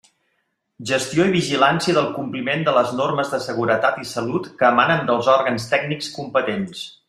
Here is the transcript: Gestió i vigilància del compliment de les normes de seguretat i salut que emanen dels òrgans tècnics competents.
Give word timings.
Gestió 0.91 1.27
i 1.29 1.33
vigilància 1.35 1.95
del 1.97 2.07
compliment 2.15 2.65
de 2.69 2.73
les 2.77 2.95
normes 3.01 3.29
de 3.35 3.41
seguretat 3.49 4.01
i 4.05 4.09
salut 4.15 4.49
que 4.63 4.71
emanen 4.71 5.05
dels 5.11 5.31
òrgans 5.37 5.69
tècnics 5.77 6.11
competents. 6.19 6.85